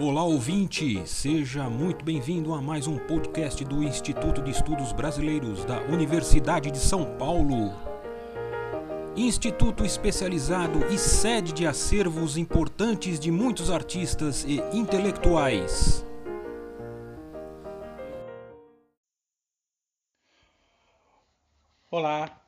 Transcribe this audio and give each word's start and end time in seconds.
Olá 0.00 0.24
ouvinte, 0.24 1.06
seja 1.06 1.70
muito 1.70 2.04
bem-vindo 2.04 2.52
a 2.52 2.60
mais 2.60 2.88
um 2.88 2.98
podcast 2.98 3.64
do 3.64 3.80
Instituto 3.80 4.42
de 4.42 4.50
Estudos 4.50 4.92
Brasileiros 4.92 5.64
da 5.64 5.82
Universidade 5.82 6.68
de 6.72 6.78
São 6.78 7.16
Paulo. 7.16 7.72
Instituto 9.16 9.84
especializado 9.84 10.84
e 10.92 10.98
sede 10.98 11.52
de 11.52 11.64
acervos 11.64 12.36
importantes 12.36 13.20
de 13.20 13.30
muitos 13.30 13.70
artistas 13.70 14.42
e 14.42 14.56
intelectuais. 14.76 16.04
Olá, 21.88 22.44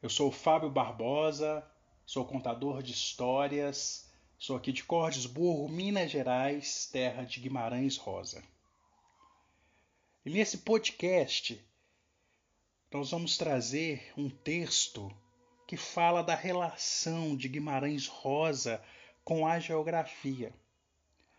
eu 0.00 0.08
sou 0.08 0.30
Fábio 0.30 0.70
Barbosa, 0.70 1.66
sou 2.04 2.24
contador 2.24 2.80
de 2.80 2.92
histórias, 2.92 4.05
sou 4.38 4.56
aqui 4.56 4.70
de 4.70 4.84
Cordesburgo, 4.84 5.66
Minas 5.68 6.10
Gerais, 6.10 6.90
terra 6.92 7.24
de 7.24 7.40
Guimarães 7.40 7.96
Rosa. 7.96 8.44
E 10.24 10.30
nesse 10.30 10.58
podcast 10.58 11.64
nós 12.92 13.10
vamos 13.10 13.38
trazer 13.38 14.12
um 14.16 14.28
texto 14.28 15.10
que 15.66 15.76
fala 15.76 16.22
da 16.22 16.34
relação 16.34 17.36
de 17.36 17.48
Guimarães 17.48 18.06
Rosa 18.06 18.80
com 19.24 19.44
a 19.46 19.58
geografia. 19.58 20.52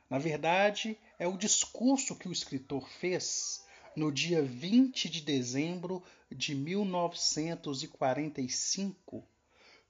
Na 0.09 0.17
verdade, 0.17 0.97
é 1.19 1.27
o 1.27 1.37
discurso 1.37 2.15
que 2.15 2.27
o 2.27 2.31
escritor 2.31 2.89
fez 2.89 3.63
no 3.95 4.11
dia 4.11 4.41
20 4.41 5.07
de 5.09 5.21
dezembro 5.21 6.01
de 6.31 6.55
1945, 6.55 9.23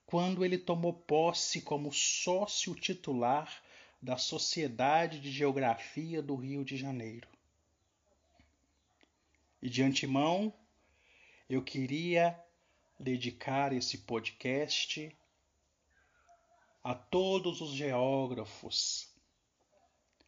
quando 0.07 0.45
ele 0.45 0.57
tomou 0.57 0.93
posse 0.93 1.61
como 1.61 1.91
sócio 1.91 2.73
titular 2.73 3.61
da 4.01 4.17
Sociedade 4.17 5.19
de 5.19 5.29
Geografia 5.29 6.21
do 6.21 6.33
Rio 6.33 6.63
de 6.63 6.77
Janeiro. 6.77 7.27
E 9.61 9.69
de 9.69 9.83
antemão, 9.83 10.53
eu 11.49 11.61
queria 11.61 12.41
dedicar 12.97 13.73
esse 13.73 13.97
podcast 13.97 15.13
a 16.81 16.95
todos 16.95 17.59
os 17.59 17.71
geógrafos 17.71 19.13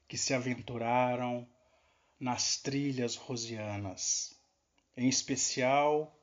que 0.09 0.17
se 0.17 0.33
aventuraram 0.33 1.47
nas 2.19 2.57
trilhas 2.57 3.15
rosianas, 3.15 4.37
em 4.97 5.07
especial 5.07 6.18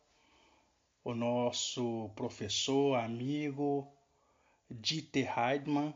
o 1.06 1.14
nosso 1.14 2.10
professor, 2.16 2.98
amigo 2.98 3.86
Dieter 4.68 5.38
Heidmann, 5.38 5.94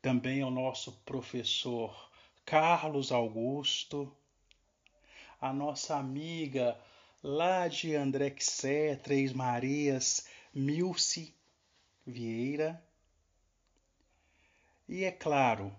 também 0.00 0.44
o 0.44 0.50
nosso 0.52 0.92
professor 1.04 2.12
Carlos 2.44 3.10
Augusto, 3.10 4.16
a 5.40 5.52
nossa 5.52 5.96
amiga 5.96 6.80
lá 7.24 7.66
de 7.66 7.96
Andrexé, 7.96 8.94
Três 8.94 9.32
Marias, 9.32 10.28
Milce 10.54 11.34
Vieira, 12.06 12.80
e 14.88 15.02
é 15.02 15.10
claro, 15.10 15.74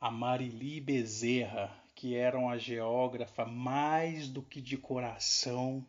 a 0.00 0.10
Marili 0.10 0.80
Bezerra, 0.80 1.72
que 1.94 2.16
era 2.16 2.36
uma 2.36 2.58
geógrafa 2.58 3.44
mais 3.44 4.26
do 4.26 4.42
que 4.42 4.60
de 4.60 4.76
coração, 4.76 5.86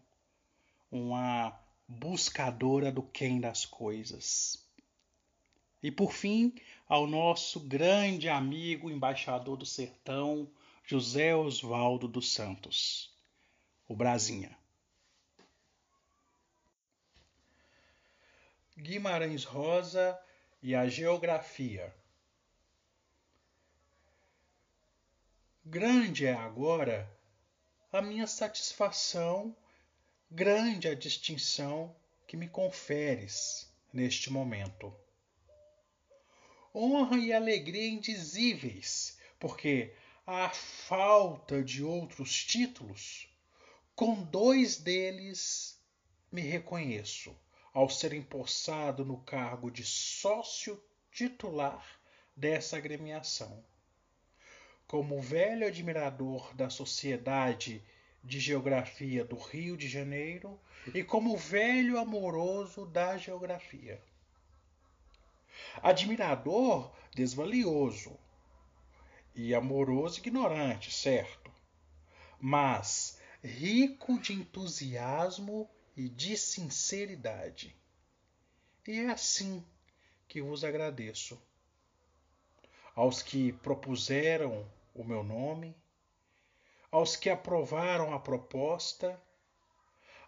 uma 0.93 1.59
buscadora 1.87 2.91
do 2.91 3.01
quem 3.01 3.41
das 3.41 3.65
coisas. 3.65 4.63
E 5.81 5.89
por 5.89 6.13
fim, 6.13 6.53
ao 6.87 7.07
nosso 7.07 7.59
grande 7.59 8.29
amigo 8.29 8.91
embaixador 8.91 9.57
do 9.57 9.65
sertão, 9.65 10.47
José 10.85 11.35
Osvaldo 11.35 12.07
dos 12.07 12.31
Santos, 12.31 13.11
o 13.87 13.95
Brasinha. 13.95 14.55
Guimarães 18.77 19.43
Rosa 19.45 20.19
e 20.61 20.75
a 20.75 20.87
Geografia. 20.87 21.93
Grande 25.65 26.27
é 26.27 26.33
agora 26.33 27.09
a 27.91 28.01
minha 28.01 28.27
satisfação, 28.27 29.55
grande 30.35 30.87
a 30.87 30.95
distinção 30.95 31.95
que 32.25 32.35
me 32.35 32.47
conferes 32.47 33.71
neste 33.93 34.31
momento. 34.31 34.91
Honra 36.73 37.17
e 37.17 37.31
alegria 37.31 37.87
indizíveis, 37.87 39.19
porque, 39.39 39.93
à 40.25 40.49
falta 40.49 41.63
de 41.63 41.83
outros 41.83 42.43
títulos, 42.43 43.29
com 43.95 44.23
dois 44.23 44.77
deles 44.77 45.79
me 46.31 46.41
reconheço 46.41 47.37
ao 47.71 47.87
ser 47.87 48.11
empossado 48.11 49.05
no 49.05 49.17
cargo 49.19 49.69
de 49.69 49.85
sócio 49.85 50.83
titular 51.11 51.85
dessa 52.35 52.77
agremiação 52.77 53.63
como 54.93 55.19
velho 55.19 55.65
admirador 55.65 56.53
da 56.55 56.69
Sociedade 56.69 57.83
de 58.23 58.39
Geografia 58.39 59.25
do 59.25 59.35
Rio 59.35 59.75
de 59.75 59.87
Janeiro 59.87 60.59
e 60.93 61.03
como 61.03 61.37
velho 61.37 61.99
amoroso 61.99 62.85
da 62.85 63.17
geografia. 63.17 64.01
Admirador 65.81 66.93
desvalioso 67.13 68.17
e 69.35 69.53
amoroso 69.53 70.19
ignorante, 70.19 70.91
certo, 70.91 71.51
mas 72.39 73.19
rico 73.43 74.19
de 74.19 74.33
entusiasmo 74.33 75.69
e 75.95 76.07
de 76.07 76.37
sinceridade. 76.37 77.75
E 78.87 78.99
é 78.99 79.09
assim 79.09 79.63
que 80.27 80.41
vos 80.41 80.63
agradeço. 80.63 81.39
Aos 82.95 83.21
que 83.21 83.51
propuseram 83.53 84.69
o 84.93 85.03
meu 85.03 85.23
nome, 85.23 85.75
aos 86.93 87.15
que 87.15 87.27
aprovaram 87.27 88.13
a 88.13 88.19
proposta, 88.19 89.19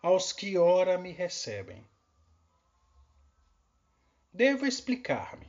aos 0.01 0.33
que 0.33 0.57
ora 0.57 0.97
me 0.97 1.11
recebem. 1.11 1.87
Devo 4.33 4.65
explicar-me. 4.65 5.47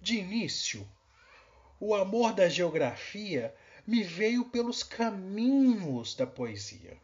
De 0.00 0.16
início, 0.18 0.84
o 1.78 1.94
amor 1.94 2.32
da 2.32 2.48
geografia 2.48 3.54
me 3.86 4.02
veio 4.02 4.46
pelos 4.46 4.82
caminhos 4.82 6.16
da 6.16 6.26
poesia, 6.26 7.00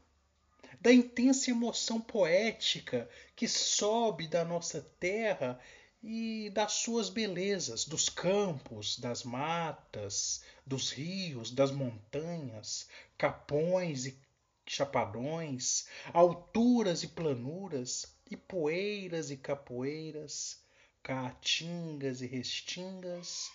da 0.81 0.93
intensa 0.93 1.49
emoção 1.49 2.01
poética 2.01 3.09
que 3.37 3.47
sobe 3.47 4.27
da 4.27 4.45
nossa 4.45 4.81
terra 4.99 5.61
e 6.03 6.51
das 6.51 6.73
suas 6.73 7.09
belezas, 7.09 7.85
dos 7.85 8.09
campos, 8.09 8.99
das 8.99 9.23
matas, 9.23 10.43
dos 10.67 10.91
rios, 10.91 11.53
das 11.53 11.71
montanhas, 11.71 12.89
capões 13.17 14.07
e 14.07 14.19
chapadões, 14.67 15.87
alturas 16.13 17.05
e 17.05 17.09
planuras, 17.09 18.17
e 18.29 18.37
poeiras 18.37 19.31
e 19.31 19.37
capoeiras, 19.37 20.61
caatingas 21.03 22.21
e 22.21 22.27
restingas, 22.27 23.53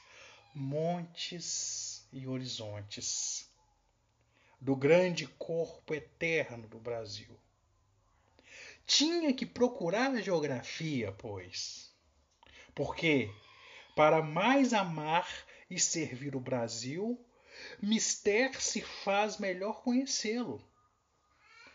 montes 0.54 2.08
e 2.14 2.28
horizontes, 2.28 3.50
do 4.62 4.76
grande 4.76 5.28
corpo 5.28 5.94
eterno 5.94 6.68
do 6.68 6.80
Brasil. 6.80 7.38
Tinha 8.86 9.34
que 9.34 9.46
procurar 9.46 10.12
a 10.12 10.22
geografia, 10.22 11.12
pois 11.12 11.87
porque, 12.78 13.34
para 13.96 14.22
mais 14.22 14.72
amar 14.72 15.28
e 15.68 15.80
servir 15.80 16.36
o 16.36 16.40
Brasil, 16.40 17.20
mister 17.82 18.62
se 18.62 18.82
faz 18.82 19.40
melhor 19.40 19.82
conhecê-lo. 19.82 20.64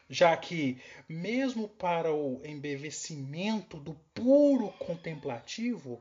Já 0.08 0.36
que, 0.36 0.80
mesmo 1.08 1.68
para 1.68 2.14
o 2.14 2.40
embevecimento 2.46 3.78
do 3.78 3.94
puro 4.14 4.70
contemplativo, 4.74 6.00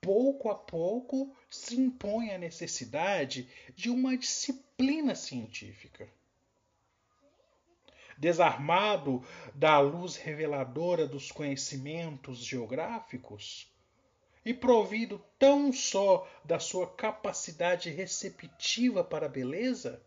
pouco 0.00 0.50
a 0.50 0.56
pouco 0.56 1.32
se 1.48 1.76
impõe 1.76 2.32
a 2.32 2.38
necessidade 2.38 3.48
de 3.76 3.88
uma 3.88 4.16
disciplina 4.16 5.14
científica. 5.14 6.08
Desarmado 8.18 9.24
da 9.54 9.78
luz 9.78 10.16
reveladora 10.16 11.06
dos 11.06 11.30
conhecimentos 11.30 12.38
geográficos, 12.38 13.72
e 14.44 14.52
provido 14.52 15.24
tão 15.38 15.72
só 15.72 16.28
da 16.44 16.58
sua 16.58 16.86
capacidade 16.86 17.90
receptiva 17.90 19.02
para 19.02 19.26
a 19.26 19.28
beleza, 19.28 20.02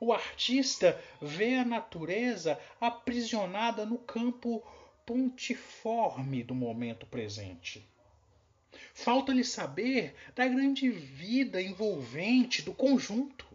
o 0.00 0.12
artista 0.12 1.00
vê 1.20 1.56
a 1.56 1.64
natureza 1.64 2.58
aprisionada 2.80 3.86
no 3.86 3.98
campo 3.98 4.60
pontiforme 5.06 6.42
do 6.42 6.54
momento 6.54 7.06
presente. 7.06 7.88
Falta-lhe 8.94 9.44
saber 9.44 10.14
da 10.34 10.46
grande 10.46 10.90
vida 10.90 11.60
envolvente 11.60 12.62
do 12.62 12.74
conjunto. 12.74 13.46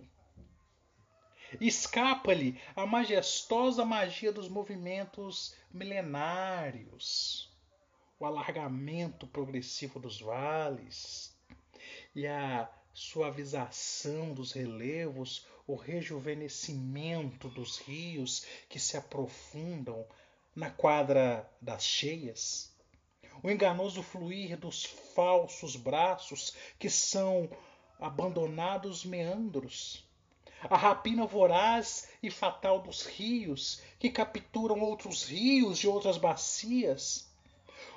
Escapa-lhe 1.60 2.60
a 2.76 2.86
majestosa 2.86 3.84
magia 3.84 4.32
dos 4.32 4.48
movimentos 4.48 5.56
milenários, 5.72 7.52
o 8.20 8.26
alargamento 8.26 9.28
progressivo 9.28 10.00
dos 10.00 10.20
vales 10.20 11.36
e 12.16 12.26
a 12.26 12.70
suavização 12.94 14.34
dos 14.34 14.52
relevos, 14.52 15.46
o 15.68 15.76
rejuvenescimento 15.76 17.48
dos 17.50 17.78
rios 17.78 18.46
que 18.68 18.80
se 18.80 18.98
aprofundam 18.98 20.06
na 20.56 20.72
quadra 20.72 21.48
das 21.62 21.84
cheias, 21.84 22.76
o 23.44 23.52
enganoso 23.52 24.02
fluir 24.02 24.58
dos 24.58 24.84
falsos 24.84 25.76
braços 25.76 26.56
que 26.80 26.90
são 26.90 27.48
abandonados 28.00 29.06
meandros, 29.06 30.04
a 30.64 30.76
rapina 30.76 31.28
voraz 31.28 32.10
e 32.24 32.32
fatal 32.32 32.82
dos 32.82 33.06
rios 33.06 33.80
que 34.00 34.10
capturam 34.10 34.80
outros 34.80 35.24
rios 35.24 35.78
de 35.78 35.88
outras 35.88 36.18
bacias, 36.18 37.32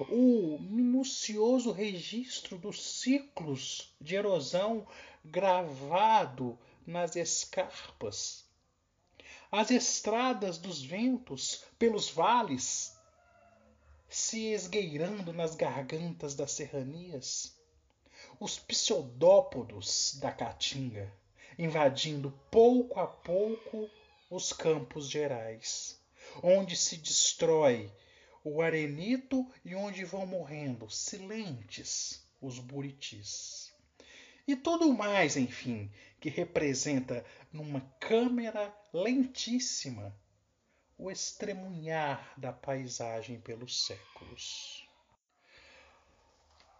o 0.09 0.59
minucioso 0.61 1.73
registro 1.73 2.57
dos 2.59 2.83
ciclos 3.01 3.95
de 4.01 4.15
erosão 4.15 4.87
gravado 5.25 6.59
nas 6.87 7.17
escarpas, 7.17 8.45
as 9.53 9.71
estradas 9.71 10.59
dos 10.59 10.83
ventos 10.83 11.65
pelos 11.79 12.09
vales 12.11 12.97
se 14.09 14.53
esgueirando 14.53 15.33
nas 15.33 15.55
gargantas 15.55 16.35
das 16.35 16.53
serranias, 16.53 17.55
os 18.39 18.59
pseudópodos 18.59 20.19
da 20.21 20.33
caatinga 20.33 21.13
invadindo 21.61 22.33
pouco 22.51 22.99
a 22.99 23.07
pouco 23.07 23.91
os 24.31 24.51
campos 24.51 25.11
gerais, 25.11 26.01
onde 26.43 26.75
se 26.75 26.97
destrói 26.97 27.93
o 28.45 28.63
arenito 28.63 29.47
e 29.65 29.75
onde 29.75 30.05
vão 30.05 30.27
morrendo 30.27 30.89
silentes 30.91 32.27
os 32.41 32.59
buritis. 32.59 33.73
E 34.47 34.57
tudo 34.57 34.93
mais, 34.93 35.37
enfim, 35.37 35.91
que 36.19 36.29
representa 36.29 37.25
numa 37.53 37.81
câmera 38.01 38.75
lentíssima 38.93 40.15
o 40.97 41.11
estremunhar 41.11 42.35
da 42.37 42.53
paisagem 42.53 43.41
pelos 43.41 43.87
séculos. 43.87 44.87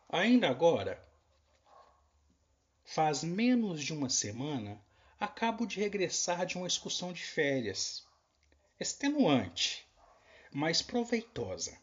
Ainda 0.09 0.49
agora, 0.49 1.03
faz 2.85 3.23
menos 3.23 3.83
de 3.83 3.93
uma 3.93 4.11
semana, 4.11 4.81
acabo 5.19 5.65
de 5.65 5.79
regressar 5.79 6.45
de 6.45 6.57
uma 6.57 6.67
excursão 6.67 7.13
de 7.13 7.23
férias. 7.23 8.05
Extenuante, 8.79 9.87
mas 10.53 10.83
proveitosa, 10.83 11.79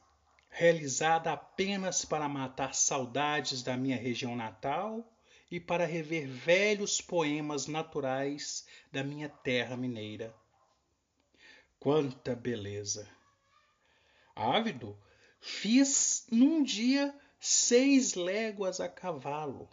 realizada 0.49 1.31
apenas 1.31 2.03
para 2.03 2.27
matar 2.27 2.75
saudades 2.75 3.63
da 3.63 3.77
minha 3.77 3.95
região 3.95 4.35
natal 4.35 5.09
e 5.49 5.59
para 5.59 5.85
rever 5.85 6.27
velhos 6.27 6.99
poemas 6.99 7.67
naturais 7.67 8.65
da 8.91 9.03
minha 9.03 9.29
terra 9.29 9.77
mineira. 9.77 10.35
Quanta 11.79 12.35
beleza! 12.35 13.07
Ávido, 14.35 14.97
fiz 15.39 16.27
num 16.29 16.61
dia 16.61 17.17
seis 17.39 18.15
léguas 18.15 18.79
a 18.79 18.89
cavalo 18.89 19.69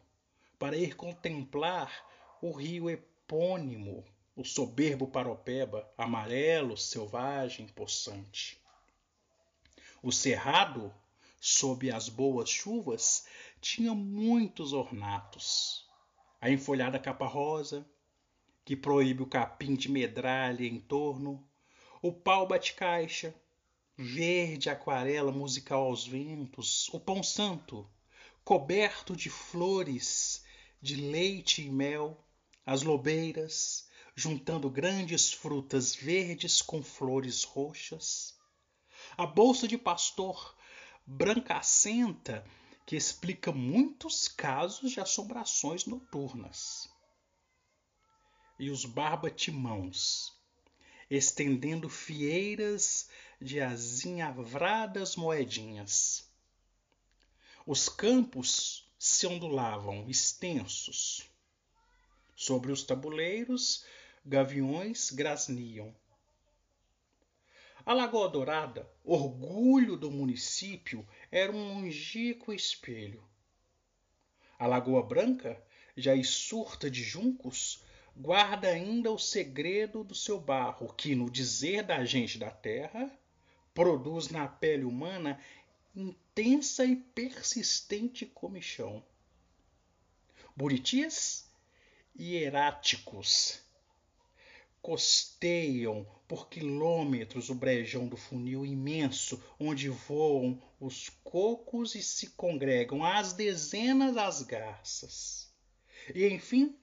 para 0.59 0.77
ir 0.77 0.95
contemplar 0.95 1.93
o 2.41 2.53
rio 2.53 2.89
epônimo, 2.89 4.05
o 4.37 4.45
soberbo 4.45 5.09
Paropeba, 5.09 5.91
amarelo, 5.99 6.77
selvagem, 6.77 7.67
possante. 7.69 8.64
O 10.07 10.13
cerrado, 10.13 10.93
sob 11.41 11.91
as 11.91 12.11
boas 12.11 12.51
chuvas, 12.51 13.25
tinha 13.59 13.95
muitos 13.95 14.75
ornatos. 14.75 15.89
A 16.39 16.51
enfolhada 16.51 16.99
capa 16.99 17.27
rosa, 17.27 17.89
que 18.67 18.77
proíbe 18.77 19.23
o 19.23 19.27
capim 19.27 19.75
de 19.75 19.91
medralha 19.91 20.67
em 20.67 20.79
torno, 20.79 21.43
o 22.03 22.13
pau 22.13 22.47
bate-caixa, 22.47 23.35
verde 23.97 24.69
aquarela 24.69 25.33
musical 25.33 25.85
aos 25.85 26.07
ventos, 26.07 26.91
o 26.93 27.01
pão 27.01 27.23
santo, 27.23 27.89
coberto 28.45 29.17
de 29.17 29.31
flores, 29.31 30.45
de 30.83 30.97
leite 30.97 31.63
e 31.63 31.71
mel, 31.71 32.23
as 32.67 32.83
lobeiras, 32.83 33.89
juntando 34.15 34.69
grandes 34.69 35.33
frutas 35.33 35.95
verdes 35.95 36.61
com 36.61 36.83
flores 36.83 37.43
roxas, 37.43 38.34
a 39.17 39.27
bolsa 39.27 39.69
de 39.69 39.79
pastor 39.79 40.57
brancacenta 41.07 42.45
que 42.87 42.97
explica 42.97 43.53
muitos 43.53 44.29
casos 44.29 44.91
de 44.91 45.01
assombrações 45.01 45.87
noturnas. 45.87 46.89
E 48.59 48.71
os 48.71 48.85
barbatimãos, 48.85 50.33
estendendo 51.11 51.89
fieiras 51.89 53.09
de 53.41 53.61
azinhavradas 53.61 55.17
moedinhas. 55.17 56.29
Os 57.67 57.89
campos 57.89 58.89
se 58.99 59.27
ondulavam 59.27 60.09
extensos. 60.09 61.29
Sobre 62.37 62.73
os 62.73 62.83
tabuleiros, 62.83 63.85
gaviões 64.25 65.11
grasniam. 65.11 65.95
A 67.87 67.93
Lagoa 67.93 68.31
Dourada, 68.31 68.91
orgulho 69.05 69.95
do 69.95 70.11
município, 70.11 71.07
era 71.31 71.53
um 71.53 71.75
longínquo 71.75 72.51
espelho. 72.51 73.23
A 74.59 74.67
Lagoa 74.67 75.03
Branca, 75.03 75.63
já 75.95 76.15
surta 76.25 76.91
de 76.91 77.03
juncos, 77.03 77.85
guarda 78.17 78.69
ainda 78.69 79.13
o 79.13 79.19
segredo 79.19 80.03
do 80.03 80.15
seu 80.15 80.41
barro, 80.41 80.95
que, 80.95 81.15
no 81.15 81.29
dizer 81.29 81.83
da 81.83 82.03
gente 82.07 82.39
da 82.39 82.51
terra, 82.51 83.11
produz 83.75 84.31
na 84.31 84.49
pele 84.49 84.85
humana 84.85 85.39
intensa 85.95 86.87
e 86.87 86.97
persistente 86.97 88.25
comichão. 88.25 89.05
Buritis 90.57 91.51
hieráticos 92.19 93.61
costeiam 94.81 96.07
por 96.35 96.49
quilômetros 96.49 97.49
o 97.49 97.55
brejão 97.55 98.09
do 98.09 98.17
funil 98.17 98.67
imenso, 98.67 99.41
onde 99.57 99.89
voam 99.89 100.61
os 100.81 101.09
cocos 101.23 101.95
e 101.95 102.03
se 102.03 102.31
congregam 102.31 103.05
às 103.05 103.33
dezenas 103.33 104.17
as 104.17 104.43
garças. 104.43 105.55
E 106.13 106.27
enfim, 106.27 106.77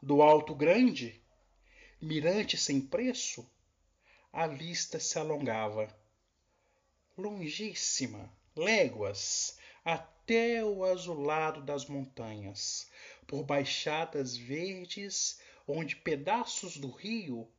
do 0.00 0.22
alto 0.22 0.54
grande, 0.54 1.20
mirante 2.00 2.56
sem 2.56 2.80
preço, 2.80 3.44
a 4.32 4.46
vista 4.46 5.00
se 5.00 5.18
alongava, 5.18 5.92
longíssima, 7.18 8.32
léguas, 8.54 9.58
até 9.84 10.64
o 10.64 10.84
azulado 10.84 11.62
das 11.62 11.86
montanhas, 11.86 12.88
por 13.26 13.42
baixadas 13.42 14.36
verdes 14.36 15.40
onde 15.66 15.96
pedaços 15.96 16.76
do 16.76 16.92
rio 16.92 17.50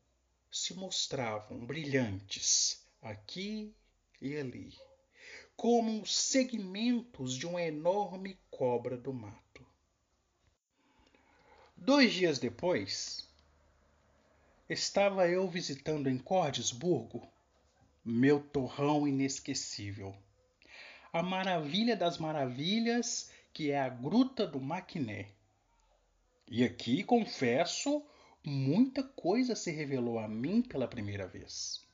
se 0.52 0.74
mostravam 0.74 1.66
brilhantes 1.66 2.86
aqui 3.02 3.74
e 4.22 4.36
ali, 4.36 4.78
como 5.56 6.06
segmentos 6.06 7.36
de 7.36 7.48
uma 7.48 7.62
enorme 7.62 8.38
cobra 8.50 8.98
do 8.98 9.14
mato. 9.14 9.66
Dois 11.78 12.14
dias 12.14 12.38
depois, 12.38 13.28
estava 14.70 15.28
eu 15.28 15.48
visitando 15.48 16.10
em 16.10 16.18
Cordesburgo 16.18 17.28
meu 18.04 18.42
torrão 18.42 19.08
inesquecível, 19.08 20.16
a 21.14 21.24
maravilha 21.24 21.96
das 21.96 22.18
maravilhas 22.18 23.32
que 23.54 23.72
é 23.72 23.80
a 23.80 23.90
Gruta 23.90 24.48
do 24.48 24.60
Maquiné. 24.60 25.28
E 26.48 26.64
aqui, 26.64 27.04
confesso, 27.04 28.04
muita 28.44 29.04
coisa 29.04 29.56
se 29.56 29.72
revelou 29.72 30.18
a 30.18 30.28
mim 30.28 30.62
pela 30.62 30.88
primeira 30.88 31.28
vez. 31.28 31.86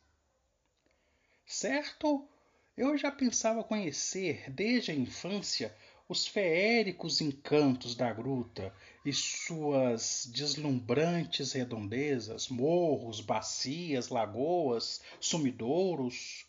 Certo, 1.46 2.28
eu 2.76 2.98
já 2.98 3.12
pensava 3.12 3.64
conhecer 3.64 4.50
desde 4.52 4.92
a 4.92 4.96
infância 4.96 5.76
os 6.10 6.26
feéricos 6.26 7.20
encantos 7.20 7.96
da 7.96 8.14
gruta 8.14 8.74
e 9.06 9.12
suas 9.12 10.30
deslumbrantes 10.34 11.52
redondezas, 11.52 12.48
morros, 12.48 13.20
bacias, 13.20 14.08
lagoas, 14.10 15.02
sumidouros, 15.20 16.46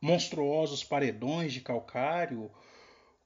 monstruosos 0.00 0.84
paredões 0.84 1.52
de 1.52 1.60
calcário, 1.60 2.50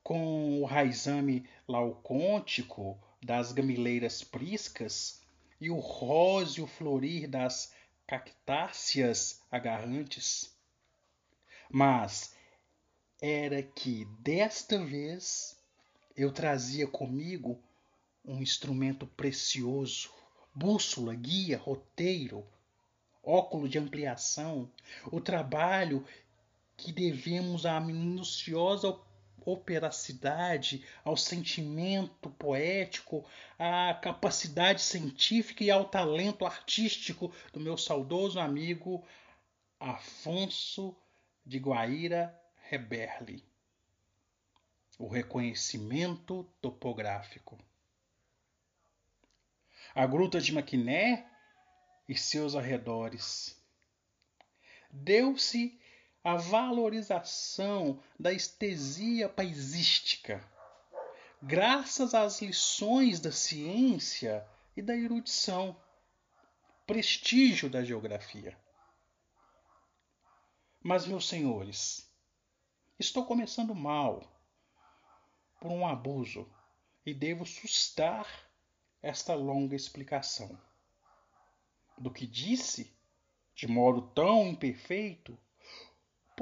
com 0.02 0.60
o 0.60 0.64
raizame 0.64 1.48
laucôntico 1.66 2.98
das 3.20 3.52
gamileiras 3.52 4.22
priscas 4.22 5.21
e 5.62 5.70
o 5.70 5.78
róseo 5.78 6.66
florir 6.66 7.28
das 7.28 7.72
cactáceas 8.04 9.40
agarrantes. 9.48 10.52
Mas 11.70 12.34
era 13.20 13.62
que 13.62 14.04
desta 14.18 14.84
vez 14.84 15.56
eu 16.16 16.32
trazia 16.32 16.88
comigo 16.88 17.62
um 18.24 18.42
instrumento 18.42 19.06
precioso, 19.06 20.10
bússola, 20.52 21.14
guia, 21.14 21.58
roteiro, 21.58 22.44
óculo 23.22 23.68
de 23.68 23.78
ampliação, 23.78 24.68
o 25.12 25.20
trabalho 25.20 26.04
que 26.76 26.92
devemos 26.92 27.66
à 27.66 27.78
minuciosa 27.78 28.98
operacidade, 29.44 30.84
ao 31.04 31.16
sentimento 31.16 32.30
poético, 32.30 33.24
à 33.58 33.94
capacidade 33.94 34.80
científica 34.80 35.64
e 35.64 35.70
ao 35.70 35.84
talento 35.84 36.44
artístico 36.46 37.32
do 37.52 37.60
meu 37.60 37.76
saudoso 37.76 38.38
amigo 38.38 39.04
Afonso 39.78 40.96
de 41.44 41.58
Guaíra 41.58 42.38
Reberli. 42.68 43.44
O 44.98 45.08
reconhecimento 45.08 46.44
topográfico. 46.60 47.58
A 49.94 50.06
Gruta 50.06 50.40
de 50.40 50.52
Maquiné 50.52 51.28
e 52.08 52.16
seus 52.16 52.54
arredores. 52.54 53.60
Deu-se 54.90 55.81
a 56.24 56.36
valorização 56.36 58.00
da 58.18 58.32
estesia 58.32 59.28
paisística, 59.28 60.42
graças 61.42 62.14
às 62.14 62.40
lições 62.40 63.18
da 63.18 63.32
ciência 63.32 64.46
e 64.76 64.82
da 64.82 64.96
erudição, 64.96 65.76
prestígio 66.86 67.68
da 67.68 67.84
geografia. 67.84 68.56
Mas, 70.80 71.06
meus 71.06 71.28
senhores, 71.28 72.08
estou 72.98 73.24
começando 73.24 73.74
mal 73.74 74.22
por 75.60 75.70
um 75.70 75.86
abuso 75.86 76.48
e 77.04 77.12
devo 77.12 77.44
sustar 77.44 78.26
esta 79.00 79.34
longa 79.34 79.74
explicação. 79.74 80.58
Do 81.98 82.12
que 82.12 82.26
disse, 82.26 82.92
de 83.54 83.66
modo 83.66 84.02
tão 84.12 84.48
imperfeito, 84.48 85.38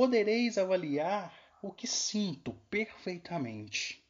podereis 0.01 0.57
avaliar 0.57 1.31
o 1.61 1.71
que 1.71 1.87
sinto 1.87 2.55
perfeitamente. 2.71 4.03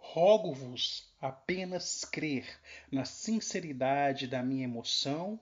Rogo-vos 0.00 1.08
apenas 1.20 2.04
crer 2.04 2.44
na 2.90 3.04
sinceridade 3.04 4.26
da 4.26 4.42
minha 4.42 4.64
emoção 4.64 5.38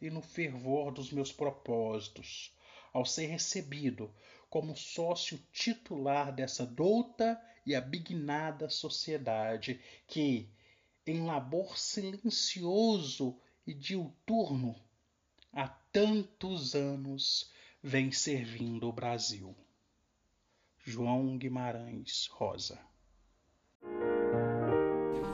e 0.00 0.08
no 0.08 0.22
fervor 0.22 0.90
dos 0.90 1.12
meus 1.12 1.30
propósitos, 1.30 2.56
ao 2.94 3.04
ser 3.04 3.26
recebido 3.26 4.10
como 4.48 4.74
sócio 4.74 5.38
titular 5.52 6.32
dessa 6.32 6.64
douta 6.64 7.38
e 7.66 7.74
abignada 7.74 8.70
sociedade 8.70 9.82
que, 10.06 10.48
em 11.06 11.26
labor 11.26 11.76
silencioso 11.76 13.38
e 13.66 13.74
diuturno, 13.74 14.74
há 15.52 15.68
tantos 15.92 16.74
anos 16.74 17.50
vem 17.82 18.12
servindo 18.12 18.88
o 18.88 18.92
Brasil. 18.92 19.54
João 20.78 21.36
Guimarães 21.38 22.28
Rosa. 22.30 22.78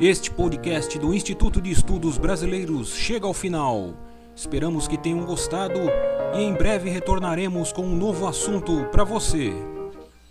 Este 0.00 0.30
podcast 0.30 0.98
do 0.98 1.14
Instituto 1.14 1.60
de 1.60 1.70
Estudos 1.70 2.18
Brasileiros 2.18 2.94
chega 2.94 3.26
ao 3.26 3.34
final. 3.34 3.96
Esperamos 4.34 4.86
que 4.86 4.98
tenham 4.98 5.24
gostado 5.24 5.80
e 6.34 6.40
em 6.40 6.54
breve 6.54 6.90
retornaremos 6.90 7.72
com 7.72 7.82
um 7.82 7.96
novo 7.96 8.26
assunto 8.26 8.84
para 8.90 9.04
você. 9.04 9.52